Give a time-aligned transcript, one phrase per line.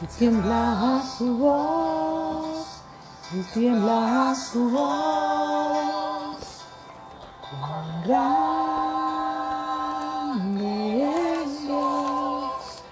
[0.00, 2.82] y tiembla su voz,
[3.32, 6.36] y tiembla su voz.
[7.50, 8.32] Cuán grande
[11.42, 12.82] es Dios,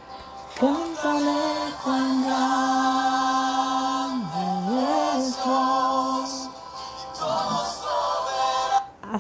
[0.59, 1.46] cántale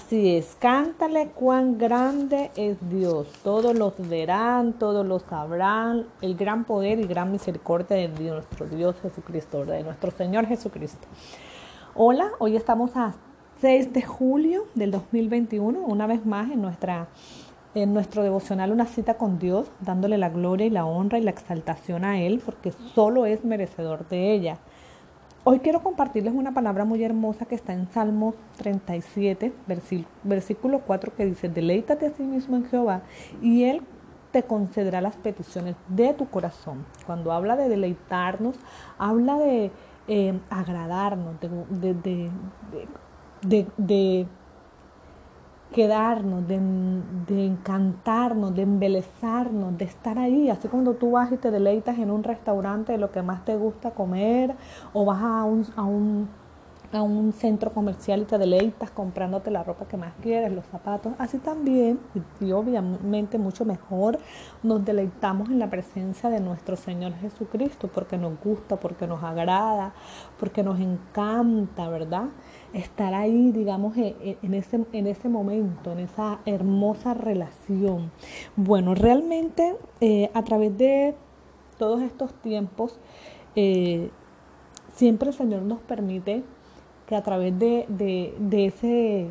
[0.06, 3.26] Así es, cántale cuán grande es Dios.
[3.42, 6.06] Todos los verán, todos lo sabrán.
[6.20, 11.08] El gran poder y gran misericordia de nuestro Dios Jesucristo, de nuestro Señor Jesucristo.
[11.96, 13.14] Hola, hoy estamos a
[13.60, 17.08] 6 de julio del 2021, una vez más en, nuestra,
[17.74, 21.32] en nuestro devocional Una cita con Dios, dándole la gloria y la honra y la
[21.32, 24.58] exaltación a Él, porque solo es merecedor de ella.
[25.48, 29.52] Hoy quiero compartirles una palabra muy hermosa que está en Salmo 37,
[30.24, 33.02] versículo 4, que dice, deleítate a sí mismo en Jehová
[33.40, 33.82] y Él
[34.32, 36.84] te concederá las peticiones de tu corazón.
[37.06, 38.56] Cuando habla de deleitarnos,
[38.98, 39.70] habla de
[40.08, 41.94] eh, agradarnos, de,
[43.42, 44.26] de, de
[45.72, 46.56] quedarnos, de,
[47.46, 50.50] encantarnos, de embelezarnos, de estar ahí.
[50.50, 53.56] Así cuando tú vas y te deleitas en un restaurante de lo que más te
[53.56, 54.54] gusta comer
[54.92, 56.28] o vas a un, a un,
[56.92, 61.12] a un centro comercial y te deleitas comprándote la ropa que más quieres, los zapatos.
[61.18, 62.00] Así también,
[62.40, 64.18] y obviamente mucho mejor,
[64.62, 69.94] nos deleitamos en la presencia de nuestro Señor Jesucristo porque nos gusta, porque nos agrada,
[70.38, 72.28] porque nos encanta, ¿verdad?
[72.72, 78.10] estar ahí, digamos, e, e, en ese, en ese momento, en esa hermosa relación.
[78.54, 81.14] Bueno, realmente eh, a través de
[81.78, 82.98] todos estos tiempos,
[83.54, 84.10] eh,
[84.94, 86.44] siempre el Señor nos permite
[87.06, 89.28] que a través de, de, ese,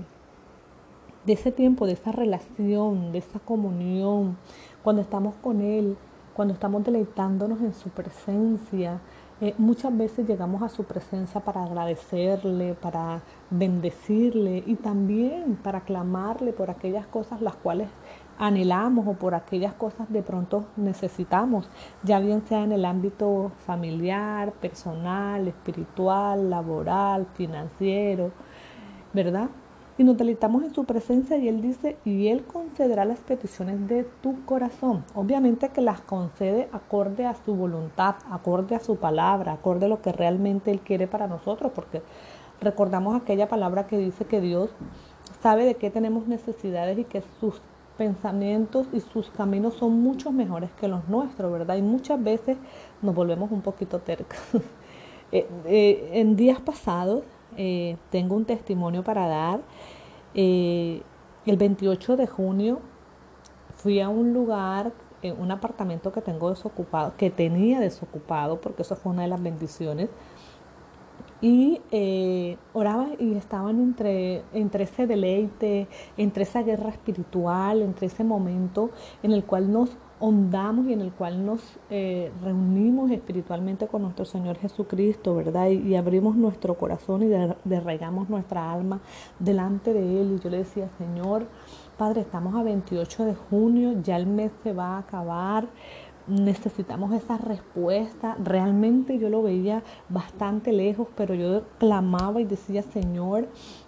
[1.25, 4.37] de ese tiempo, de esa relación, de esa comunión,
[4.83, 5.97] cuando estamos con Él,
[6.33, 8.99] cuando estamos deleitándonos en su presencia,
[9.41, 16.53] eh, muchas veces llegamos a su presencia para agradecerle, para bendecirle y también para clamarle
[16.53, 17.89] por aquellas cosas las cuales
[18.37, 21.69] anhelamos o por aquellas cosas de pronto necesitamos,
[22.03, 28.31] ya bien sea en el ámbito familiar, personal, espiritual, laboral, financiero,
[29.13, 29.49] ¿verdad?
[29.97, 34.03] y nos deleitamos en su presencia y Él dice, y Él concederá las peticiones de
[34.21, 35.05] tu corazón.
[35.13, 40.01] Obviamente que las concede acorde a su voluntad, acorde a su palabra, acorde a lo
[40.01, 42.01] que realmente Él quiere para nosotros, porque
[42.59, 44.69] recordamos aquella palabra que dice que Dios
[45.41, 47.61] sabe de qué tenemos necesidades y que sus
[47.97, 51.77] pensamientos y sus caminos son mucho mejores que los nuestros, ¿verdad?
[51.77, 52.57] Y muchas veces
[53.01, 54.39] nos volvemos un poquito tercos.
[55.31, 57.23] Eh, eh, en días pasados
[57.57, 59.59] eh, tengo un testimonio para dar.
[60.35, 61.01] El
[61.45, 62.79] 28 de junio
[63.73, 64.93] fui a un lugar,
[65.39, 70.09] un apartamento que tengo desocupado, que tenía desocupado, porque eso fue una de las bendiciones.
[71.41, 75.87] Y eh, oraba y estaban entre, entre ese deleite,
[76.17, 78.89] entre esa guerra espiritual, entre ese momento
[79.21, 84.25] en el cual nos hondamos y en el cual nos eh, reunimos espiritualmente con nuestro
[84.25, 85.69] Señor Jesucristo, ¿verdad?
[85.69, 87.27] Y, abrimos nuestro corazón y
[87.63, 89.01] derraigamos nuestra alma
[89.39, 90.35] delante de Él.
[90.35, 91.47] Y yo le decía, Señor,
[91.97, 95.67] Padre, estamos a 28 de junio, ya el mes se va a acabar.
[96.27, 98.35] Necesitamos esa respuesta.
[98.43, 103.47] Realmente yo lo veía bastante lejos, pero yo clamaba y decía, Señor,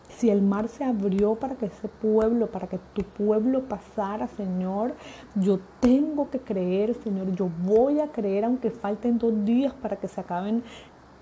[0.09, 4.95] si el mar se abrió para que ese pueblo, para que tu pueblo pasara, Señor,
[5.35, 10.07] yo tengo que creer, Señor, yo voy a creer aunque falten dos días para que
[10.07, 10.63] se acaben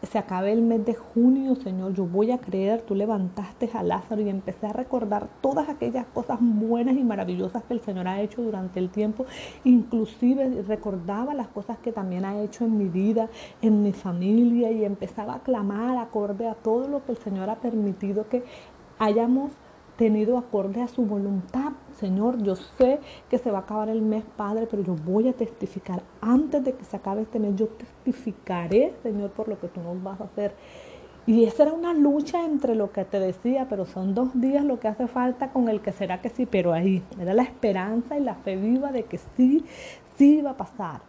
[0.05, 4.21] se acabe el mes de junio, Señor, yo voy a creer, tú levantaste a Lázaro
[4.21, 8.41] y empecé a recordar todas aquellas cosas buenas y maravillosas que el Señor ha hecho
[8.41, 9.25] durante el tiempo,
[9.63, 13.29] inclusive recordaba las cosas que también ha hecho en mi vida,
[13.61, 17.55] en mi familia y empezaba a clamar acorde a todo lo que el Señor ha
[17.55, 18.44] permitido que
[18.99, 19.51] hayamos
[19.97, 21.73] tenido acorde a su voluntad.
[22.00, 25.33] Señor, yo sé que se va a acabar el mes, Padre, pero yo voy a
[25.33, 26.03] testificar.
[26.21, 30.01] Antes de que se acabe este mes, yo testificaré, Señor, por lo que tú nos
[30.03, 30.53] vas a hacer.
[31.27, 34.80] Y esa era una lucha entre lo que te decía, pero son dos días lo
[34.80, 38.24] que hace falta con el que será que sí, pero ahí era la esperanza y
[38.24, 39.65] la fe viva de que sí,
[40.18, 41.01] sí iba a pasar.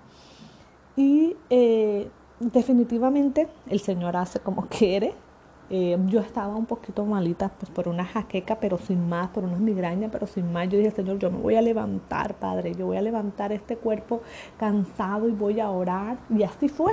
[0.96, 2.08] Y eh,
[2.40, 5.12] definitivamente el Señor hace como quiere,
[5.68, 9.58] eh, yo estaba un poquito malita pues por una jaqueca, pero sin más, por unas
[9.58, 10.68] migrañas, pero sin más.
[10.68, 14.22] Yo dije, Señor, yo me voy a levantar, Padre, yo voy a levantar este cuerpo
[14.58, 16.18] cansado y voy a orar.
[16.30, 16.92] Y así fue.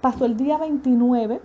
[0.00, 1.40] Pasó el día 29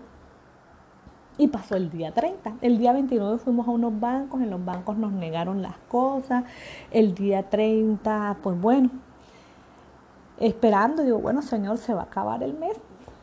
[1.37, 2.55] y pasó el día 30.
[2.61, 6.45] El día 29 fuimos a unos bancos, en los bancos nos negaron las cosas.
[6.91, 8.89] El día 30, pues bueno,
[10.39, 12.77] esperando, digo, bueno, Señor, se va a acabar el mes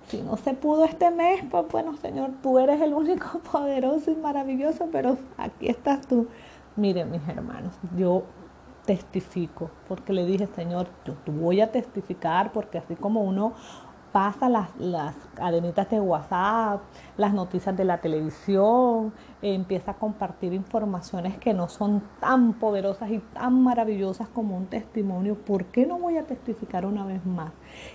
[0.09, 4.17] si no se pudo este mes, pues bueno, Señor, tú eres el único poderoso y
[4.17, 6.29] maravilloso, pero aquí estás tú.
[6.77, 8.25] Miren, mis hermanos, yo
[8.85, 13.55] testifico, porque le dije, Señor, yo voy a testificar, porque así como uno
[14.17, 16.81] pasa las, las cadenitas de WhatsApp,
[17.19, 23.19] las noticias de la televisión, empieza a compartir informaciones que no son tan poderosas y
[23.19, 25.35] tan maravillosas como un testimonio.
[25.35, 27.53] ¿Por qué no voy a testificar una vez más?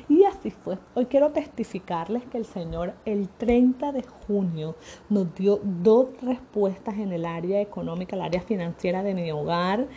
[0.09, 0.77] Y así fue.
[0.94, 4.75] Hoy quiero testificarles que el Señor el 30 de junio
[5.09, 9.88] nos dio dos respuestas en el área económica, el área financiera de mi hogar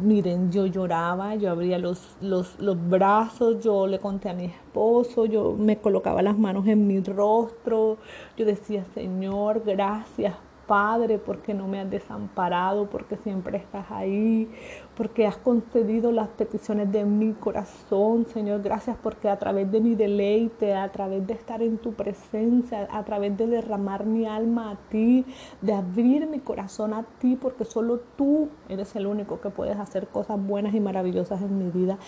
[0.00, 5.26] miren, yo lloraba, yo abría los, los, los, brazos, yo le conté a mi esposo,
[5.26, 7.98] yo me colocaba las manos en mi rostro,
[8.36, 10.34] yo decía, Señor, gracias
[10.66, 14.50] Padre, porque no me has desamparado, porque siempre estás ahí,
[14.96, 18.62] porque has concedido las peticiones de mi corazón, Señor.
[18.62, 23.04] Gracias porque a través de mi deleite, a través de estar en tu presencia, a
[23.04, 25.24] través de derramar mi alma a ti,
[25.60, 30.08] de abrir mi corazón a ti, porque solo tú eres el único que puedes hacer
[30.08, 31.98] cosas buenas y maravillosas en mi vida,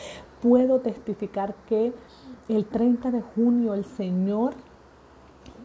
[0.43, 1.93] puedo testificar que
[2.49, 4.55] el 30 de junio el Señor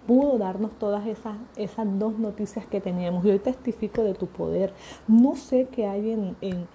[0.08, 3.26] pudo darnos todas esas, esas dos noticias que teníamos.
[3.26, 4.74] Y hoy testifico de tu poder.
[5.08, 6.68] No sé qué hay en, en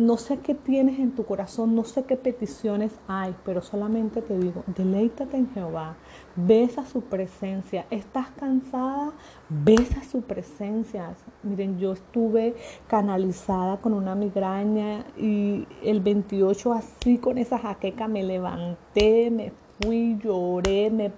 [0.00, 4.36] no sé qué tienes en tu corazón, no sé qué peticiones hay, pero solamente te
[4.36, 5.96] digo, deleítate en Jehová,
[6.34, 7.86] besa su presencia.
[7.90, 9.12] ¿Estás cansada?
[9.48, 11.14] Besa su presencia.
[11.44, 12.56] Miren, yo estuve
[12.88, 20.18] canalizada con una migraña y el 28 así con esa jaqueca me levanté, me fui,
[20.18, 21.10] lloré, me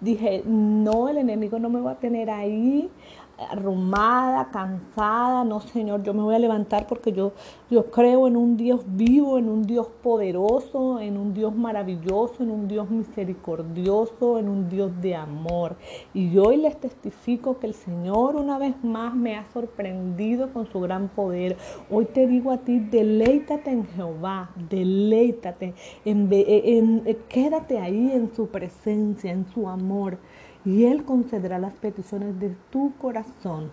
[0.00, 2.90] dije, no, el enemigo no me va a tener ahí
[3.38, 7.32] arrumada, cansada, no Señor, yo me voy a levantar porque yo,
[7.70, 12.50] yo creo en un Dios vivo, en un Dios poderoso, en un Dios maravilloso, en
[12.50, 15.76] un Dios misericordioso, en un Dios de amor.
[16.14, 20.80] Y hoy les testifico que el Señor una vez más me ha sorprendido con su
[20.80, 21.56] gran poder.
[21.90, 25.74] Hoy te digo a ti, deleítate en Jehová, deleítate,
[26.04, 30.18] en, quédate ahí en su presencia, en su amor
[30.64, 33.70] y Él concederá las peticiones de tu corazón.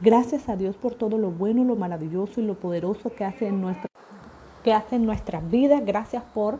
[0.00, 3.64] Gracias a Dios por todo lo bueno, lo maravilloso y lo poderoso que hace en
[4.64, 5.84] que hace en nuestras vidas.
[5.84, 6.58] Gracias por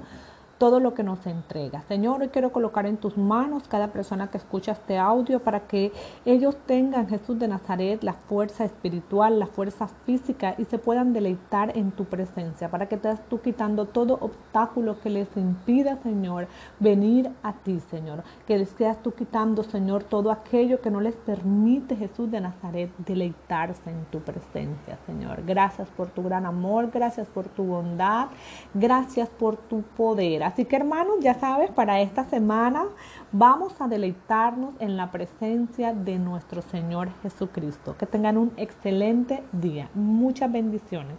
[0.62, 1.82] todo lo que nos entrega.
[1.88, 5.90] Señor, hoy quiero colocar en tus manos cada persona que escucha este audio para que
[6.24, 11.76] ellos tengan, Jesús de Nazaret, la fuerza espiritual, la fuerza física y se puedan deleitar
[11.76, 16.46] en tu presencia, para que estés tú quitando todo obstáculo que les impida, Señor,
[16.78, 18.22] venir a ti, Señor.
[18.46, 22.88] Que les seas tú quitando, Señor, todo aquello que no les permite, Jesús de Nazaret,
[22.98, 25.42] deleitarse en tu presencia, Señor.
[25.44, 28.28] Gracias por tu gran amor, gracias por tu bondad,
[28.74, 30.51] gracias por tu poder.
[30.52, 32.84] Así que hermanos, ya sabes, para esta semana
[33.32, 37.96] vamos a deleitarnos en la presencia de nuestro Señor Jesucristo.
[37.96, 39.88] Que tengan un excelente día.
[39.94, 41.16] Muchas bendiciones.